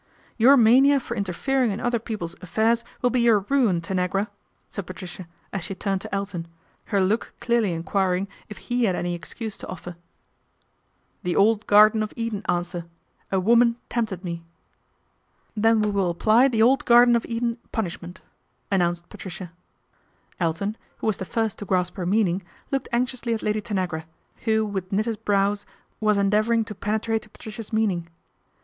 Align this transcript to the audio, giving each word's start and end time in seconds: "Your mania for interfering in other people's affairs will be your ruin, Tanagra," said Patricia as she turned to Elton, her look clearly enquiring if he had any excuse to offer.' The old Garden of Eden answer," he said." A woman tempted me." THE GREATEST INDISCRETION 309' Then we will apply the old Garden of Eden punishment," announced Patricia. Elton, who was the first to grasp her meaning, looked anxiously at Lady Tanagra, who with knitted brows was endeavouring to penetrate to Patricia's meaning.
"Your 0.35 0.57
mania 0.57 0.99
for 0.99 1.15
interfering 1.15 1.69
in 1.69 1.79
other 1.79 1.99
people's 1.99 2.33
affairs 2.41 2.83
will 3.03 3.11
be 3.11 3.21
your 3.21 3.41
ruin, 3.49 3.81
Tanagra," 3.81 4.29
said 4.67 4.87
Patricia 4.87 5.27
as 5.53 5.63
she 5.63 5.75
turned 5.75 6.01
to 6.01 6.11
Elton, 6.15 6.47
her 6.85 6.99
look 6.99 7.35
clearly 7.39 7.71
enquiring 7.71 8.27
if 8.49 8.57
he 8.57 8.85
had 8.85 8.95
any 8.95 9.13
excuse 9.13 9.57
to 9.59 9.67
offer.' 9.67 9.95
The 11.21 11.35
old 11.35 11.67
Garden 11.67 12.01
of 12.01 12.13
Eden 12.15 12.41
answer," 12.49 12.79
he 12.79 12.85
said." 12.85 12.93
A 13.33 13.39
woman 13.39 13.75
tempted 13.89 14.23
me." 14.23 14.43
THE 15.55 15.71
GREATEST 15.71 15.85
INDISCRETION 15.85 15.93
309' 15.93 15.93
Then 15.93 15.93
we 15.93 16.01
will 16.01 16.09
apply 16.09 16.47
the 16.47 16.63
old 16.63 16.85
Garden 16.85 17.15
of 17.15 17.25
Eden 17.27 17.59
punishment," 17.71 18.21
announced 18.71 19.07
Patricia. 19.09 19.51
Elton, 20.39 20.77
who 20.97 21.05
was 21.05 21.17
the 21.17 21.25
first 21.25 21.59
to 21.59 21.65
grasp 21.65 21.95
her 21.97 22.07
meaning, 22.07 22.41
looked 22.71 22.89
anxiously 22.91 23.35
at 23.35 23.43
Lady 23.43 23.61
Tanagra, 23.61 24.05
who 24.45 24.65
with 24.65 24.91
knitted 24.91 25.23
brows 25.23 25.67
was 25.99 26.17
endeavouring 26.17 26.65
to 26.65 26.73
penetrate 26.73 27.21
to 27.21 27.29
Patricia's 27.29 27.71
meaning. 27.71 28.09